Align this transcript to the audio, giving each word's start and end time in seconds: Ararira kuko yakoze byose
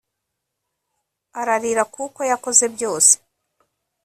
Ararira 1.39 1.83
kuko 1.95 2.19
yakoze 2.31 2.65
byose 2.75 3.13